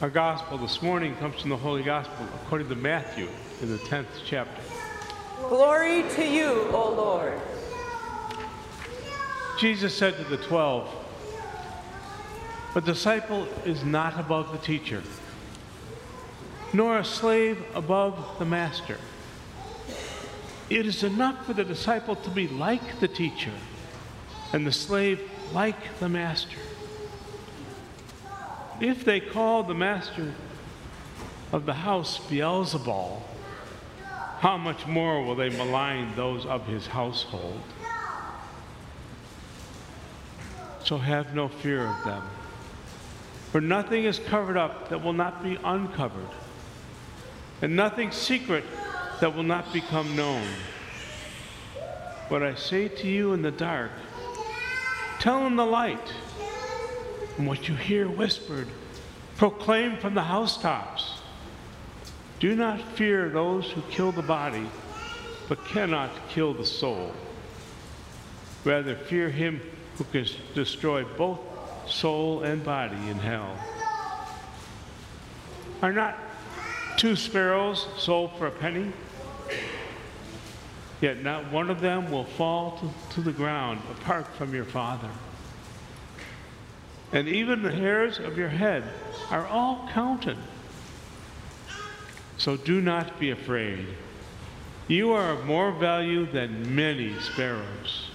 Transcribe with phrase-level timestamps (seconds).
[0.00, 3.28] Our gospel this morning comes from the Holy Gospel according to Matthew
[3.62, 4.60] in the 10th chapter.
[5.48, 7.40] Glory to you, O Lord.
[9.56, 10.90] Jesus said to the twelve,
[12.74, 15.00] A disciple is not above the teacher,
[16.72, 18.98] nor a slave above the master.
[20.70, 23.52] It is enough for the disciple to be like the teacher,
[24.52, 26.58] and the slave like the master.
[28.80, 30.34] If they call the master
[31.52, 33.22] of the house Beelzebul,
[34.40, 37.60] how much more will they malign those of his household?
[40.82, 42.22] So have no fear of them.
[43.52, 46.28] For nothing is covered up that will not be uncovered,
[47.62, 48.64] and nothing secret
[49.20, 50.46] that will not become known.
[52.28, 53.92] What I say to you in the dark,
[55.20, 56.12] tell in the light,
[57.38, 58.68] and what you hear whispered,
[59.36, 61.20] proclaim from the housetops.
[62.40, 64.66] Do not fear those who kill the body,
[65.48, 67.12] but cannot kill the soul.
[68.64, 69.60] Rather, fear him
[69.96, 71.40] who can destroy both
[71.86, 73.56] soul and body in hell.
[75.82, 76.18] Are not
[76.96, 78.92] two sparrows sold for a penny?
[81.00, 85.10] Yet not one of them will fall to, to the ground apart from your Father.
[87.14, 88.82] And even the hairs of your head
[89.30, 90.36] are all counted.
[92.38, 93.86] So do not be afraid.
[94.88, 98.10] You are of more value than many sparrows.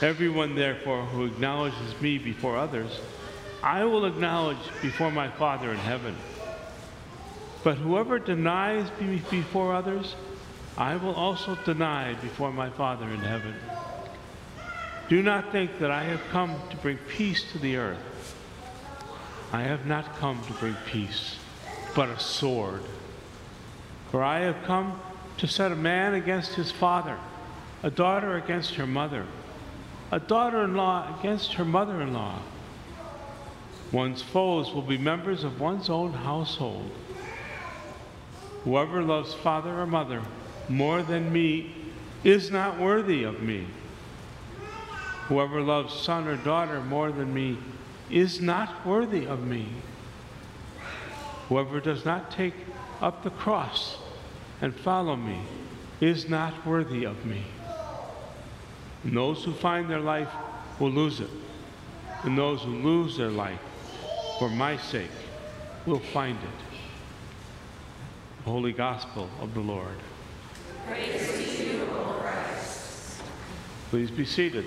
[0.00, 3.00] Everyone, therefore, who acknowledges me before others,
[3.60, 6.14] I will acknowledge before my Father in heaven.
[7.64, 10.14] But whoever denies me before others,
[10.78, 13.54] I will also deny before my Father in heaven.
[15.08, 18.34] Do not think that I have come to bring peace to the earth.
[19.52, 21.36] I have not come to bring peace,
[21.94, 22.82] but a sword.
[24.10, 25.00] For I have come
[25.38, 27.18] to set a man against his father,
[27.84, 29.26] a daughter against her mother,
[30.10, 32.40] a daughter in law against her mother in law.
[33.92, 36.90] One's foes will be members of one's own household.
[38.64, 40.22] Whoever loves father or mother
[40.68, 41.72] more than me
[42.24, 43.66] is not worthy of me.
[45.28, 47.58] Whoever loves son or daughter more than me
[48.10, 49.66] is not worthy of me.
[51.48, 52.54] Whoever does not take
[53.00, 53.98] up the cross
[54.60, 55.40] and follow me
[56.00, 57.42] is not worthy of me.
[59.04, 60.30] And those who find their life
[60.78, 61.30] will lose it.
[62.22, 63.60] And those who lose their life
[64.38, 65.10] for my sake
[65.86, 66.80] will find it.
[68.44, 69.98] The Holy Gospel of the Lord.
[70.86, 73.22] Praise to you, O Christ.
[73.90, 74.66] Please be seated.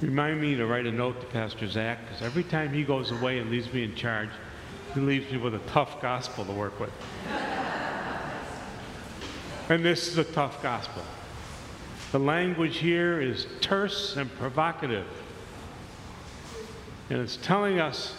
[0.00, 3.40] Remind me to write a note to Pastor Zach, because every time he goes away
[3.40, 4.30] and leaves me in charge,
[4.94, 6.92] he leaves me with a tough gospel to work with.
[9.68, 11.02] and this is a tough gospel.
[12.12, 15.06] The language here is terse and provocative.
[17.10, 18.14] And it's telling us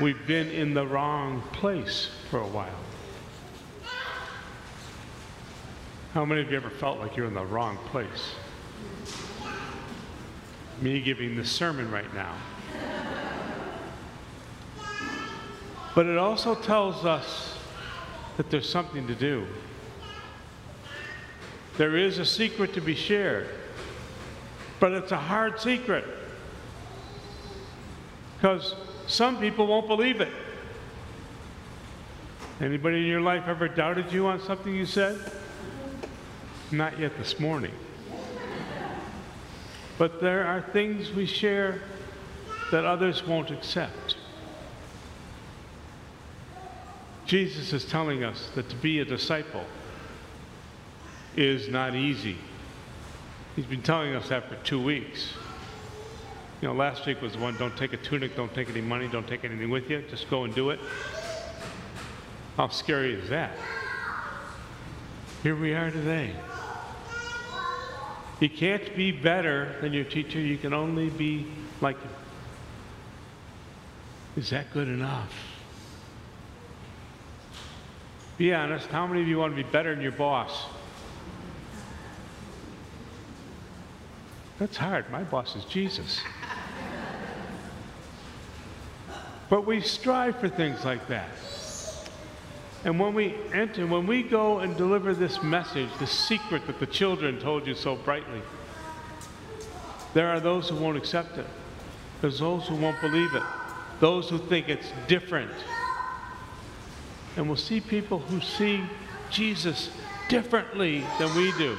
[0.00, 2.68] we've been in the wrong place for a while.
[6.12, 8.32] How many of you ever felt like you're in the wrong place?
[10.80, 12.34] Me giving this sermon right now.
[15.94, 17.56] But it also tells us
[18.36, 19.46] that there's something to do.
[21.76, 23.48] There is a secret to be shared,
[24.78, 26.04] but it's a hard secret
[28.36, 28.74] because
[29.08, 30.32] some people won't believe it.
[32.60, 35.18] Anybody in your life ever doubted you on something you said?
[36.70, 37.72] Not yet this morning.
[39.98, 41.82] But there are things we share
[42.70, 44.16] that others won't accept.
[47.26, 49.64] Jesus is telling us that to be a disciple
[51.36, 52.38] is not easy.
[53.54, 55.34] He's been telling us that for two weeks.
[56.62, 59.08] You know, last week was the one don't take a tunic, don't take any money,
[59.08, 60.80] don't take anything with you, just go and do it.
[62.56, 63.52] How scary is that?
[65.42, 66.32] Here we are today.
[68.40, 71.46] You can't be better than your teacher, you can only be
[71.80, 72.10] like him.
[74.36, 75.32] Is that good enough?
[78.36, 80.66] Be honest, how many of you want to be better than your boss?
[84.60, 85.10] That's hard.
[85.10, 86.20] My boss is Jesus.
[89.48, 91.30] But we strive for things like that.
[92.84, 96.86] And when we enter, when we go and deliver this message, the secret that the
[96.86, 98.40] children told you so brightly,
[100.14, 101.46] there are those who won't accept it.
[102.20, 103.42] There's those who won't believe it.
[104.00, 105.52] Those who think it's different.
[107.36, 108.82] And we'll see people who see
[109.30, 109.90] Jesus
[110.28, 111.76] differently than we do.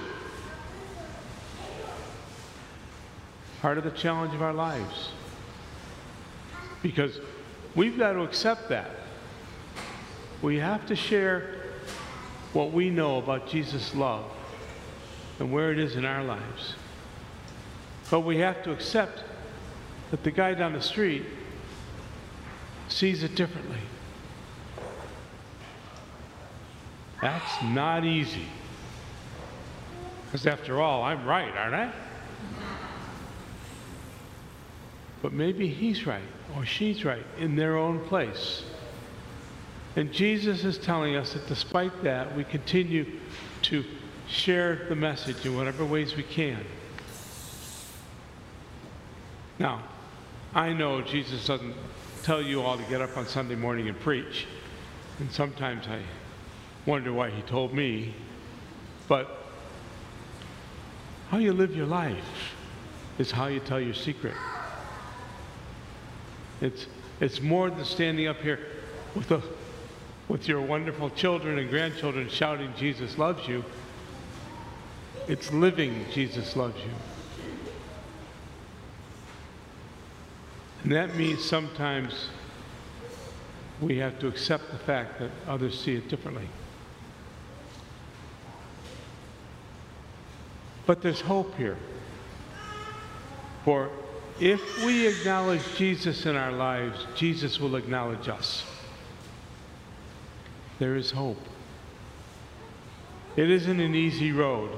[3.61, 5.09] Part of the challenge of our lives.
[6.81, 7.19] Because
[7.75, 8.89] we've got to accept that.
[10.41, 11.55] We have to share
[12.53, 14.25] what we know about Jesus' love
[15.39, 16.75] and where it is in our lives.
[18.09, 19.23] But we have to accept
[20.11, 21.25] that the guy down the street
[22.87, 23.77] sees it differently.
[27.21, 28.47] That's not easy.
[30.25, 31.91] Because after all, I'm right, aren't I?
[35.21, 36.21] But maybe he's right
[36.55, 38.63] or she's right in their own place.
[39.95, 43.05] And Jesus is telling us that despite that, we continue
[43.63, 43.83] to
[44.27, 46.63] share the message in whatever ways we can.
[49.57, 49.83] Now,
[50.53, 51.75] I know Jesus doesn't
[52.23, 54.45] tell you all to get up on Sunday morning and preach.
[55.19, 56.01] And sometimes I
[56.85, 58.13] wonder why he told me.
[59.07, 59.37] But
[61.29, 62.53] how you live your life
[63.17, 64.35] is how you tell your secret.
[66.61, 66.87] It's,
[67.19, 68.59] it's more than standing up here
[69.15, 69.41] with, a,
[70.29, 73.65] with your wonderful children and grandchildren shouting, Jesus loves you.
[75.27, 76.91] It's living, Jesus loves you.
[80.83, 82.29] And that means sometimes
[83.81, 86.47] we have to accept the fact that others see it differently.
[90.85, 91.77] But there's hope here.
[93.65, 93.89] For
[94.39, 98.63] if we acknowledge Jesus in our lives, Jesus will acknowledge us.
[100.79, 101.37] There is hope.
[103.35, 104.71] It isn't an easy road,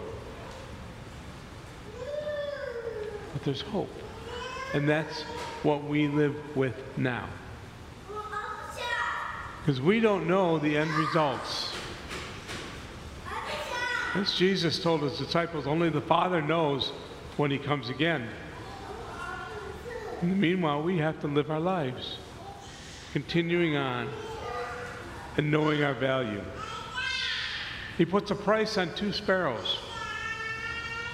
[3.34, 3.90] but there's hope.
[4.74, 5.22] And that's
[5.64, 7.28] what we live with now.
[9.60, 11.72] Because we don't know the end results.
[14.16, 16.92] As Jesus told his disciples, only the Father knows
[17.38, 18.28] when he comes again.
[20.22, 22.18] In the meanwhile, we have to live our lives,
[23.14, 24.10] continuing on
[25.38, 26.42] and knowing our value.
[27.98, 29.80] He puts a price on two sparrows,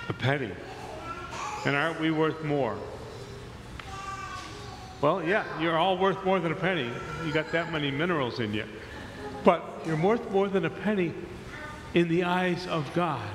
[0.10, 0.52] a penny.
[1.66, 2.78] And aren't we worth more?
[5.02, 6.90] Well, yeah, you're all worth more than a penny.
[7.25, 8.66] You got that many minerals in you.
[9.44, 11.14] But you're worth more than a penny
[11.94, 13.28] in the eyes of God.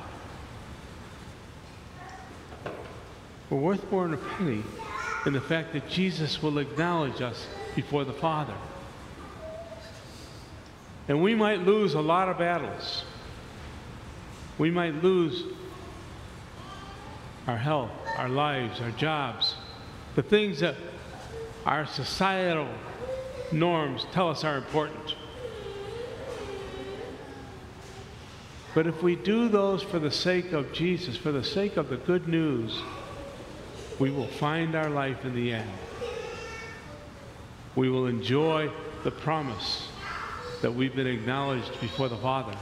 [3.51, 4.63] We're worth more than a penny
[5.27, 7.47] in the fact that Jesus will acknowledge us
[7.77, 8.55] before the Father.
[11.13, 13.05] And we might lose a lot of battles.
[14.57, 15.45] We might lose
[17.47, 19.57] our health, our lives, our jobs,
[20.15, 20.75] the things that
[21.67, 22.67] our societal
[23.53, 25.15] norms tell us are important.
[28.75, 31.99] But if we do those for the sake of Jesus, for the sake of the
[31.99, 32.81] good news,
[33.99, 35.71] we will find our life in the end.
[37.77, 38.71] We will enjoy
[39.05, 39.89] the promise
[40.63, 42.57] that we've been acknowledged before the Father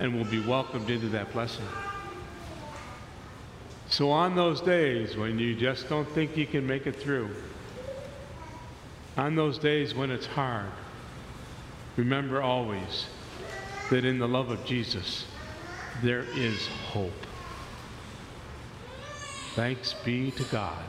[0.00, 1.66] and will be welcomed into that blessing.
[3.88, 7.28] So, on those days when you just don't think you can make it through,
[9.18, 10.70] on those days when it's hard,
[11.96, 13.06] remember always
[13.90, 15.26] that in the love of Jesus,
[16.02, 17.12] there is hope.
[19.54, 20.82] Thanks be to God.